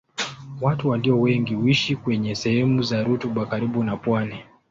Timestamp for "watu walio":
0.61-1.21